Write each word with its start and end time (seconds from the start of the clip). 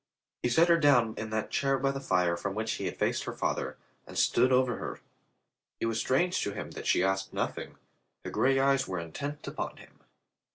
He 0.41 0.49
set 0.49 0.67
her 0.67 0.79
down 0.79 1.13
in 1.15 1.29
that 1.29 1.51
chair 1.51 1.77
by 1.77 1.91
the 1.91 1.99
fire 1.99 2.35
from 2.35 2.55
which 2.55 2.79
ho 2.79 2.85
had 2.85 2.97
faced 2.97 3.25
her 3.25 3.33
father 3.35 3.77
and 4.07 4.17
stood 4.17 4.51
over 4.51 4.77
her. 4.77 4.99
It 5.79 5.85
was 5.85 5.99
strange 5.99 6.41
to 6.41 6.53
him 6.53 6.71
that 6.71 6.87
she 6.87 7.03
asked 7.03 7.33
nothing. 7.33 7.75
Her 8.25 8.31
gray 8.31 8.57
eyes 8.59 8.87
were 8.87 8.97
intent 8.99 9.47
upon 9.47 9.77
him. 9.77 9.99